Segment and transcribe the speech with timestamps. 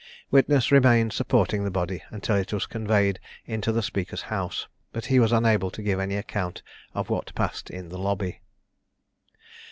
[0.31, 5.19] Witness remained supporting the body until it was conveyed into the speaker's house, but he
[5.19, 6.63] was unable to give any account
[6.95, 8.41] of what passed in the lobby.